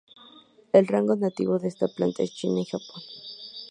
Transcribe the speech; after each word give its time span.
El 0.73 0.87
rango 0.87 1.15
nativo 1.15 1.59
de 1.59 1.67
esta 1.67 1.87
planta 1.87 2.23
es 2.23 2.33
China 2.33 2.61
y 2.61 2.65
Japón. 2.65 3.03